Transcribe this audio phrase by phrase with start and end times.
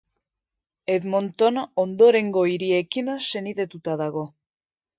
[0.93, 4.29] Edmonton ondorengo hiriekin senidetuta dago.